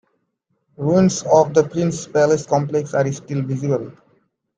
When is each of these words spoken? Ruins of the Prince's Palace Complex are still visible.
Ruins 0.77 1.21
of 1.31 1.53
the 1.53 1.61
Prince's 1.63 2.07
Palace 2.07 2.47
Complex 2.47 2.95
are 2.95 3.11
still 3.11 3.43
visible. 3.43 3.91